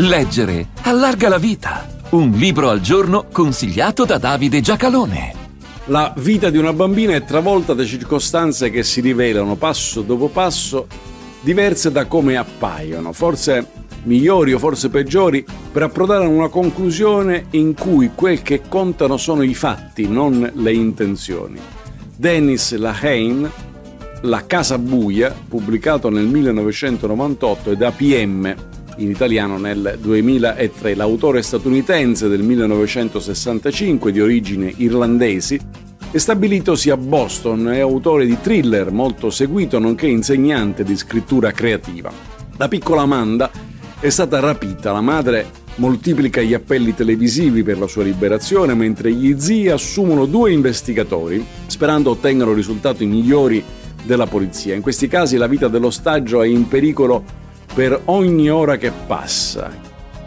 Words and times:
Leggere 0.00 0.68
allarga 0.82 1.28
la 1.28 1.38
vita. 1.38 1.84
Un 2.10 2.30
libro 2.30 2.70
al 2.70 2.80
giorno 2.80 3.26
consigliato 3.32 4.04
da 4.04 4.16
Davide 4.16 4.60
Giacalone. 4.60 5.34
La 5.86 6.14
vita 6.18 6.50
di 6.50 6.56
una 6.56 6.72
bambina 6.72 7.14
è 7.14 7.24
travolta 7.24 7.74
da 7.74 7.84
circostanze 7.84 8.70
che 8.70 8.84
si 8.84 9.00
rivelano 9.00 9.56
passo 9.56 10.02
dopo 10.02 10.28
passo 10.28 10.86
diverse 11.40 11.90
da 11.90 12.06
come 12.06 12.36
appaiono, 12.36 13.12
forse 13.12 13.66
migliori 14.04 14.52
o 14.52 14.60
forse 14.60 14.88
peggiori, 14.88 15.44
per 15.72 15.82
approdare 15.82 16.26
a 16.26 16.28
una 16.28 16.48
conclusione 16.48 17.46
in 17.50 17.74
cui 17.74 18.12
quel 18.14 18.40
che 18.40 18.62
contano 18.68 19.16
sono 19.16 19.42
i 19.42 19.54
fatti, 19.54 20.06
non 20.06 20.48
le 20.54 20.72
intenzioni. 20.72 21.58
Dennis 22.14 22.72
Lehane, 22.76 23.50
La 24.20 24.46
Casa 24.46 24.78
Buia, 24.78 25.34
pubblicato 25.48 26.08
nel 26.08 26.26
1998 26.26 27.72
ed 27.72 27.82
APM 27.82 28.76
in 28.98 29.10
italiano 29.10 29.58
nel 29.58 29.98
2003. 30.00 30.94
L'autore 30.94 31.42
statunitense 31.42 32.28
del 32.28 32.42
1965 32.42 34.12
di 34.12 34.20
origini 34.20 34.74
irlandesi 34.78 35.58
è 36.10 36.16
stabilitosi 36.18 36.90
a 36.90 36.96
Boston, 36.96 37.70
è 37.70 37.80
autore 37.80 38.24
di 38.24 38.38
thriller 38.40 38.90
molto 38.90 39.30
seguito 39.30 39.78
nonché 39.78 40.06
insegnante 40.06 40.84
di 40.84 40.96
scrittura 40.96 41.52
creativa. 41.52 42.10
La 42.56 42.68
piccola 42.68 43.02
Amanda 43.02 43.50
è 44.00 44.08
stata 44.08 44.40
rapita, 44.40 44.92
la 44.92 45.00
madre 45.00 45.66
moltiplica 45.76 46.40
gli 46.40 46.54
appelli 46.54 46.94
televisivi 46.94 47.62
per 47.62 47.78
la 47.78 47.86
sua 47.86 48.02
liberazione 48.02 48.74
mentre 48.74 49.12
gli 49.12 49.38
zii 49.38 49.68
assumono 49.68 50.26
due 50.26 50.52
investigatori 50.52 51.44
sperando 51.66 52.10
ottengano 52.10 52.52
risultati 52.52 53.06
migliori 53.06 53.62
della 54.02 54.26
polizia. 54.26 54.74
In 54.74 54.82
questi 54.82 55.08
casi 55.08 55.36
la 55.36 55.46
vita 55.46 55.68
dell'ostaggio 55.68 56.42
è 56.42 56.46
in 56.46 56.66
pericolo 56.66 57.22
per 57.78 58.00
ogni 58.06 58.50
ora 58.50 58.76
che 58.76 58.90
passa. 58.90 59.70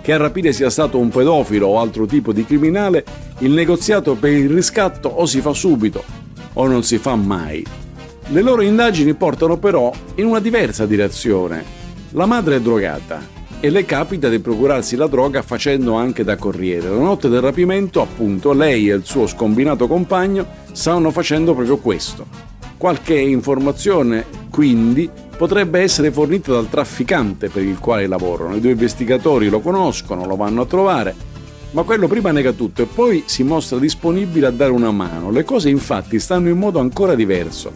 Che 0.00 0.12
a 0.12 0.16
rapire 0.16 0.52
sia 0.52 0.70
stato 0.70 0.98
un 0.98 1.08
pedofilo 1.08 1.66
o 1.66 1.80
altro 1.80 2.06
tipo 2.06 2.32
di 2.32 2.44
criminale, 2.44 3.04
il 3.38 3.50
negoziato 3.50 4.14
per 4.14 4.30
il 4.30 4.48
riscatto 4.48 5.08
o 5.08 5.26
si 5.26 5.40
fa 5.40 5.52
subito 5.52 6.04
o 6.52 6.68
non 6.68 6.84
si 6.84 6.98
fa 6.98 7.16
mai. 7.16 7.66
Le 8.28 8.40
loro 8.40 8.62
indagini 8.62 9.14
portano 9.14 9.56
però 9.56 9.90
in 10.14 10.26
una 10.26 10.38
diversa 10.38 10.86
direzione. 10.86 11.64
La 12.10 12.24
madre 12.24 12.54
è 12.54 12.60
drogata 12.60 13.20
e 13.58 13.68
le 13.68 13.84
capita 13.84 14.28
di 14.28 14.38
procurarsi 14.38 14.94
la 14.94 15.08
droga 15.08 15.42
facendo 15.42 15.94
anche 15.94 16.22
da 16.22 16.36
corriere. 16.36 16.88
La 16.88 16.98
notte 16.98 17.28
del 17.28 17.40
rapimento, 17.40 18.00
appunto, 18.00 18.52
lei 18.52 18.88
e 18.88 18.94
il 18.94 19.04
suo 19.04 19.26
scombinato 19.26 19.88
compagno 19.88 20.46
stanno 20.70 21.10
facendo 21.10 21.52
proprio 21.52 21.78
questo. 21.78 22.26
Qualche 22.76 23.18
informazione, 23.18 24.24
quindi, 24.50 25.10
potrebbe 25.40 25.80
essere 25.80 26.12
fornita 26.12 26.52
dal 26.52 26.68
trafficante 26.68 27.48
per 27.48 27.62
il 27.62 27.78
quale 27.78 28.06
lavorano. 28.06 28.56
I 28.56 28.60
due 28.60 28.72
investigatori 28.72 29.48
lo 29.48 29.60
conoscono, 29.60 30.26
lo 30.26 30.36
vanno 30.36 30.60
a 30.60 30.66
trovare, 30.66 31.14
ma 31.70 31.82
quello 31.82 32.08
prima 32.08 32.30
nega 32.30 32.52
tutto 32.52 32.82
e 32.82 32.84
poi 32.84 33.22
si 33.24 33.42
mostra 33.42 33.78
disponibile 33.78 34.48
a 34.48 34.50
dare 34.50 34.70
una 34.70 34.90
mano. 34.90 35.30
Le 35.30 35.42
cose 35.44 35.70
infatti 35.70 36.20
stanno 36.20 36.50
in 36.50 36.58
modo 36.58 36.78
ancora 36.78 37.14
diverso. 37.14 37.72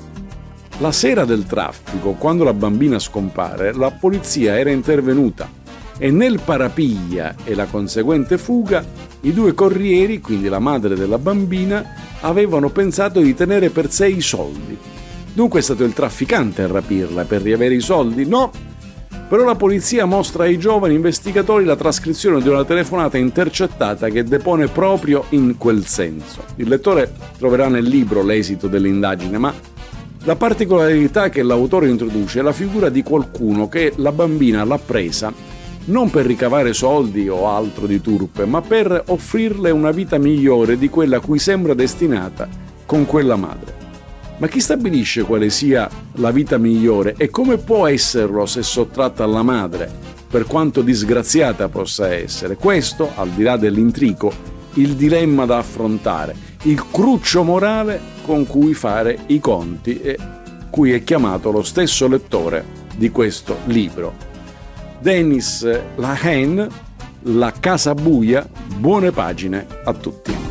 La 0.81 0.93
sera 0.93 1.25
del 1.25 1.47
traffico, 1.47 2.11
quando 2.19 2.45
la 2.45 2.53
bambina 2.53 2.99
scompare, 2.99 3.73
la 3.73 3.93
polizia 3.93 4.59
era 4.59 4.71
intervenuta 4.71 5.49
e 5.97 6.11
nel 6.11 6.41
parapiglia 6.45 7.35
e 7.45 7.55
la 7.55 7.65
conseguente 7.65 8.37
fuga 8.37 8.85
i 9.23 9.33
due 9.33 9.55
corrieri, 9.55 10.21
quindi 10.21 10.49
la 10.49 10.59
madre 10.59 10.97
della 10.97 11.17
bambina, 11.17 11.83
avevano 12.21 12.69
pensato 12.69 13.21
di 13.21 13.35
tenere 13.35 13.71
per 13.71 13.91
sé 13.91 14.09
i 14.09 14.21
soldi 14.21 14.93
Dunque 15.35 15.59
è 15.59 15.63
stato 15.63 15.83
il 15.83 15.93
trafficante 15.93 16.63
a 16.63 16.69
rapirla 16.69 17.25
per 17.25 17.43
riavere 17.43 17.75
i 17.75 17.81
soldi? 17.81 18.25
No. 18.25 18.53
Però 19.29 19.43
la 19.43 19.57
polizia 19.57 20.05
mostra 20.05 20.45
ai 20.45 20.59
giovani 20.59 20.95
investigatori 20.95 21.65
la 21.65 21.75
trascrizione 21.75 22.41
di 22.41 22.49
una 22.49 22.65
telefonata 22.65 23.19
intercettata 23.19 24.09
che 24.11 24.23
depone 24.23 24.69
proprio 24.69 25.25
in 25.31 25.57
quel 25.59 25.87
senso. 25.87 26.45
Il 26.57 26.69
lettore 26.69 27.13
troverà 27.37 27.67
nel 27.67 27.85
libro 27.85 28.23
l'esito 28.23 28.69
dell'indagine, 28.69 29.37
ma 29.37 29.53
la 30.23 30.37
particolarità 30.37 31.31
che 31.31 31.43
l'autore 31.43 31.89
introduce 31.89 32.39
è 32.39 32.43
la 32.43 32.53
figura 32.53 32.89
di 32.89 33.03
qualcuno 33.03 33.69
che 33.69 33.93
la 33.97 34.13
bambina 34.13 34.63
l'ha 34.63 34.79
presa 34.79 35.33
non 35.87 36.11
per 36.11 36.25
ricavare 36.25 36.73
soldi 36.73 37.29
o 37.29 37.49
altro 37.49 37.87
di 37.87 38.01
turpe, 38.01 38.47
ma 38.47 38.63
per 38.63 39.03
offrirle 39.09 39.71
una 39.71 39.91
vita 39.91 40.17
migliore 40.17 40.79
di 40.79 40.89
quella 40.89 41.17
a 41.17 41.21
cui 41.21 41.39
sembra 41.39 41.75
destinata 41.75 42.49
con 42.87 43.05
quella 43.05 43.37
madre. 43.37 43.84
Ma 44.37 44.49
chi 44.49 44.61
stabilisce 44.61 45.23
quale 45.23 45.49
sia 45.49 45.89
la 46.15 46.31
vita 46.33 46.59
migliore 46.59 47.15
e 47.17 47.31
come 47.31 47.57
può 47.57 47.87
esserlo 47.87 48.47
se 48.47 48.63
sottratta 48.63 49.23
alla 49.23 49.43
madre, 49.43 49.91
per 50.29 50.45
quanto 50.47 50.83
disgraziata 50.83 51.69
possa 51.69 52.13
essere? 52.13 52.57
Questo, 52.57 53.13
al 53.15 53.31
di 53.31 53.45
là 53.45 53.57
dell'intrico, 53.57 54.33
il 54.75 54.97
dilemma 54.97 55.47
da 55.47 55.59
affrontare, 55.59 56.35
il 56.63 56.85
cruccio 56.91 57.45
morale 57.45 58.01
con 58.25 58.45
cui 58.47 58.75
fare 58.75 59.21
i 59.27 59.39
conti 59.39 60.01
e 60.01 60.19
cui 60.69 60.93
è 60.93 61.05
chiamato 61.05 61.53
lo 61.53 61.63
stesso 61.63 62.09
lettore 62.09 62.65
di 62.97 63.11
questo 63.11 63.59
libro. 63.67 64.33
Dennis 64.99 65.69
Lahain, 65.95 66.67
La 67.23 67.53
Casa 67.53 67.95
Buia, 67.95 68.49
buone 68.77 69.13
pagine 69.13 69.65
a 69.85 69.93
tutti. 69.93 70.44